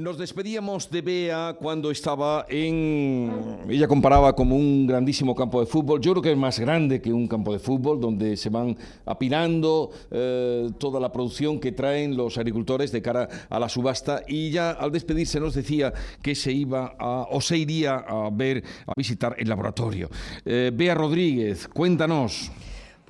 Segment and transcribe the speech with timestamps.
[0.00, 3.58] Nos despedíamos de Bea cuando estaba en...
[3.68, 6.00] Ella comparaba como un grandísimo campo de fútbol.
[6.00, 9.90] Yo creo que es más grande que un campo de fútbol, donde se van apilando
[10.10, 14.22] eh, toda la producción que traen los agricultores de cara a la subasta.
[14.26, 15.92] Y ya al despedirse nos decía
[16.22, 20.08] que se iba a, o se iría a ver, a visitar el laboratorio.
[20.46, 22.50] Eh, Bea Rodríguez, cuéntanos.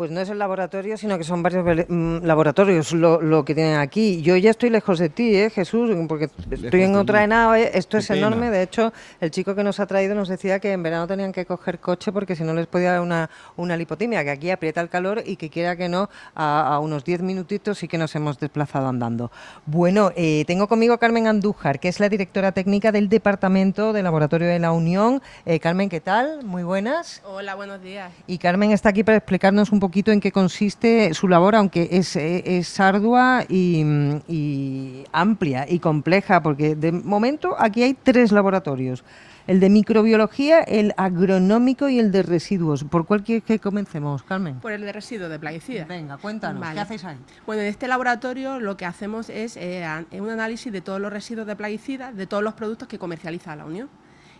[0.01, 4.23] Pues no es el laboratorio, sino que son varios mm, laboratorios lo, que tienen aquí.
[4.23, 7.71] Yo ya estoy lejos de ti, ¿eh, Jesús, porque estoy en otra nave.
[7.75, 8.48] Esto es enorme.
[8.48, 11.45] De hecho, el chico que nos ha traído nos decía que en verano tenían que
[11.45, 14.88] coger coche porque si no les podía dar una, una lipotimia, que aquí aprieta el
[14.88, 18.88] calor y que quiera que no, a, unos 10 minutitos sí que nos hemos desplazado
[18.88, 19.30] andando.
[19.66, 24.02] Bueno, eh, tengo conmigo a Carmen Andújar, que es la directora técnica del Departamento de
[24.02, 25.21] Laboratorio de la Unión.
[25.45, 26.43] Eh, Carmen, ¿qué tal?
[26.43, 27.21] Muy buenas.
[27.27, 28.10] Hola, buenos días.
[28.27, 31.89] Y Carmen está aquí para explicarnos un poco poquito en qué consiste su labor, aunque
[31.91, 39.03] es, es ardua y, amplia y compleja, porque de momento aquí hay tres laboratorios.
[39.49, 42.85] El de microbiología, el agronómico y el de residuos.
[42.85, 44.60] ¿Por cuál quieres que comencemos, Carmen?
[44.60, 45.88] Por el de residuos de plaguicidas.
[45.88, 47.16] Venga, cuéntanos, ¿qué hacéis ahí?
[47.45, 51.49] Bueno, en este laboratorio lo que hacemos es eh, un análisis de todos los residuos
[51.49, 53.88] de plaguicidas, de todos los productos que comercializa la Unión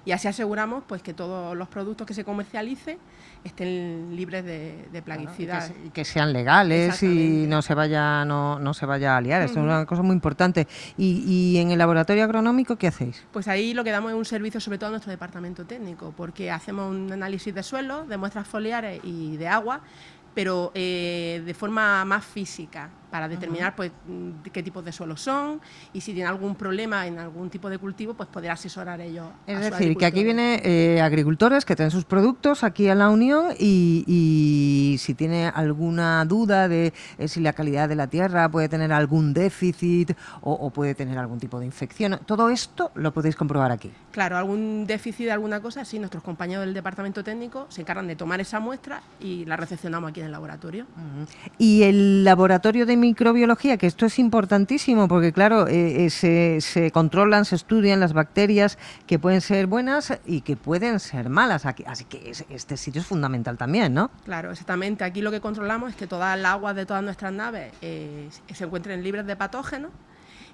[0.05, 2.99] y así aseguramos pues que todos los productos que se comercialicen
[3.45, 5.73] estén libres de, de plaguicidas.
[5.85, 9.43] y, que, sean legales y no se vaya no, no se vaya a liar.
[9.43, 10.67] Esto es una cosa muy importante.
[10.97, 14.25] ¿Y, y en el laboratorio agronómico qué hacéis pues ahí lo que damos es un
[14.25, 18.47] servicio sobre todo a nuestro departamento técnico porque hacemos un análisis de suelo de muestras
[18.47, 19.81] foliares y de agua
[20.35, 23.91] pero eh, de forma más física, para determinar pues,
[24.53, 25.61] qué tipos de suelos son
[25.93, 29.27] y si tiene algún problema en algún tipo de cultivo, pues poder asesorar ellos.
[29.47, 33.55] Es decir, que aquí vienen eh, agricultores que tienen sus productos aquí a la Unión
[33.59, 38.93] y, si tiene alguna duda de eh, si la calidad de la tierra puede tener
[38.93, 43.91] algún déficit o, puede tener algún tipo de infección, todo esto lo podéis comprobar aquí.
[44.13, 48.41] Claro, algún déficit alguna cosa, sí, nuestros compañeros del departamento técnico se encargan de tomar
[48.41, 50.87] esa muestra y la recepcionamos aquí en el laboratorio.
[51.59, 57.45] Y el laboratorio de microbiología, que esto es importantísimo porque, claro, eh, eh, se, controlan,
[57.45, 61.67] se estudian las bacterias que pueden ser buenas y que pueden ser malas.
[61.67, 64.11] así que este sitio es fundamental también, ¿no?
[64.25, 65.05] Claro, exactamente.
[65.05, 68.65] Aquí lo que controlamos es que todas las aguas de todas nuestras naves eh, se
[68.65, 69.91] encuentren libres de patógenos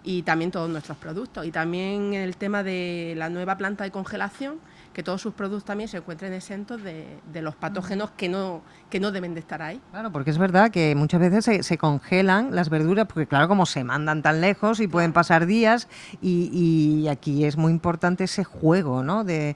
[0.02, 1.44] y también todos nuestros productos.
[1.44, 4.60] Y también el tema de la nueva planta de congelación
[4.96, 9.12] que todos sus productos también se encuentren exentos de, los patógenos que no, que no
[9.12, 9.78] deben de estar ahí.
[9.90, 13.84] Claro, porque es verdad que muchas veces se, congelan las verduras, porque claro, como se
[13.84, 15.86] mandan tan lejos y pueden pasar días,
[16.22, 19.22] y, aquí es muy importante ese juego ¿no?
[19.22, 19.54] de,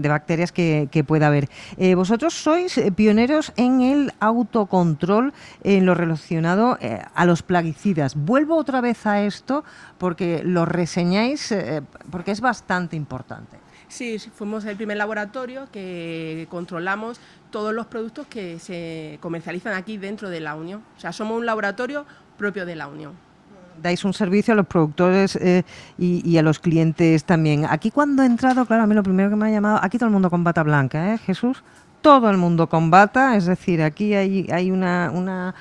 [0.00, 1.50] bacterias que, pueda haber.
[1.76, 5.34] Eh, vosotros sois pioneros en el autocontrol
[5.64, 8.14] en lo relacionado eh, a los plaguicidas.
[8.16, 9.64] Vuelvo otra vez a esto
[9.98, 13.61] porque lo reseñáis, eh, porque es bastante importante.
[13.92, 17.20] Sí, fuimos el primer laboratorio que controlamos
[17.50, 20.82] todos los productos que se comercializan aquí dentro de la Unión.
[20.96, 22.06] O sea, somos un laboratorio
[22.38, 23.12] propio de la Unión.
[23.82, 25.64] Dais un servicio a los productores eh,
[25.98, 27.66] y, a los clientes también.
[27.68, 30.06] Aquí cuando he entrado, claro, a mí lo primero que me ha llamado, aquí todo
[30.06, 31.62] el mundo con bata blanca, ¿eh, Jesús?
[32.02, 35.54] Todo el mundo combata, es decir, aquí hay, una,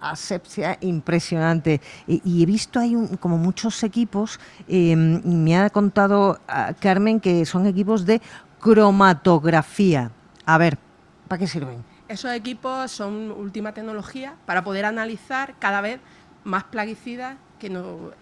[0.00, 1.80] asepsia impresionante.
[2.06, 7.66] Y, he visto hay como muchos equipos, y me ha contado ah, Carmen que son
[7.66, 8.22] equipos de
[8.60, 10.10] cromatografía.
[10.46, 10.78] A ver,
[11.26, 11.84] ¿para qué sirven?
[12.08, 16.00] Esos equipos son última tecnología para poder analizar cada vez
[16.44, 17.70] más plaguicidas que,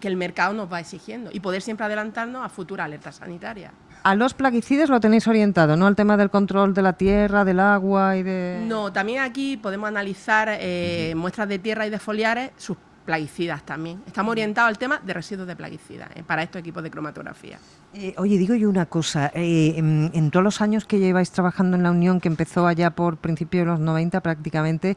[0.00, 3.72] que el mercado nos va exigiendo y poder siempre adelantarnos a futuras alertas sanitarias
[4.06, 5.88] a los plaguicidas lo tenéis orientado, ¿no?
[5.88, 8.62] Al tema del control de la tierra, del agua y de...
[8.64, 12.76] No, también aquí podemos analizar eh, muestras de tierra y de foliares, sus
[13.06, 14.03] plaguicidas también.
[14.06, 17.59] Estamos orientados al tema de residuos de plaguicidas eh, para estos equipos de cromatografía.
[17.94, 21.84] Eh, oye, digo yo una cosa, eh, en, todos los años que lleváis trabajando en
[21.84, 24.97] la Unión, que empezó allá por principios de los 90 prácticamente,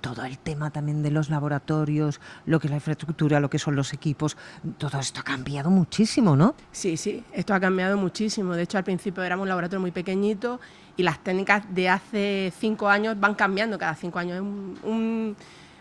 [0.00, 3.76] todo el tema también de los laboratorios, lo que es la infraestructura, lo que son
[3.76, 4.36] los equipos,
[4.76, 6.54] todo esto ha cambiado muchísimo, ¿no?
[6.72, 8.54] Sí, sí, esto ha cambiado muchísimo.
[8.54, 10.60] De hecho, al principio éramos un laboratorio muy pequeñito
[10.96, 14.40] y las técnicas de hace cinco años van cambiando cada cinco años.
[14.40, 15.36] un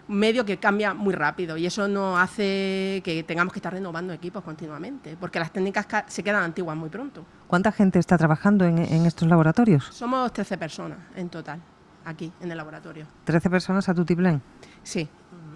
[0.07, 4.43] medio que cambia muy rápido y eso no hace que tengamos que estar renovando equipos
[4.43, 7.25] continuamente, porque las técnicas se quedan antiguas muy pronto.
[7.47, 9.85] ¿Cuánta gente está trabajando en, estos laboratorios?
[9.91, 11.59] Somos 13 personas en total,
[12.05, 13.05] aquí, en el laboratorio.
[13.25, 14.41] ¿13 personas a tu tiplén?
[14.83, 15.07] Sí.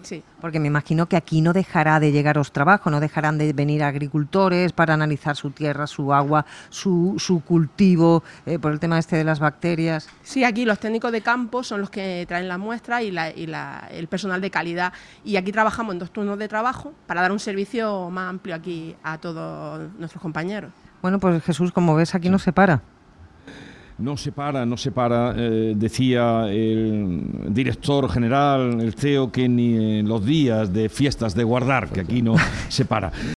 [0.02, 0.22] Sí.
[0.40, 4.72] Porque me imagino que aquí no dejará de llegaros trabajo, no dejarán de venir agricultores
[4.72, 9.24] para analizar su tierra, su agua, su, su cultivo, eh, por el tema este de
[9.24, 10.08] las bacterias.
[10.22, 13.46] Sí, aquí los técnicos de campo son los que traen las muestras y, la, y
[13.46, 14.92] la, el personal de calidad.
[15.24, 18.96] Y aquí trabajamos en dos turnos de trabajo para dar un servicio más amplio aquí
[19.02, 20.72] a todos nuestros compañeros.
[21.02, 22.82] Bueno, pues Jesús, como ves, aquí no se para.
[24.00, 29.98] No se para, no se para, eh, decía el director general, el CEO, que ni
[29.98, 32.34] en los días de fiestas de guardar, que aquí no
[32.68, 33.12] se para.